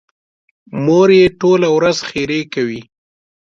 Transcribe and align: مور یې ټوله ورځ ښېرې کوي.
مور 0.83 1.09
یې 1.19 1.25
ټوله 1.39 1.67
ورځ 1.77 1.97
ښېرې 2.07 2.41
کوي. 2.53 2.81